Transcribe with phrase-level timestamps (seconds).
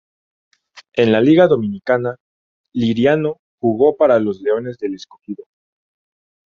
[0.93, 2.15] En la Liga Dominicana,
[2.73, 5.43] "Liriano" jugó para los Leones del Escogido.